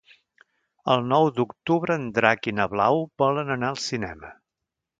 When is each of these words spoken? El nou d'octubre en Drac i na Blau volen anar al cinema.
El 0.93 1.03
nou 1.09 1.29
d'octubre 1.35 1.97
en 2.01 2.09
Drac 2.17 2.49
i 2.53 2.55
na 2.61 2.67
Blau 2.73 3.05
volen 3.25 3.55
anar 3.59 3.73
al 3.75 3.81
cinema. 3.87 4.35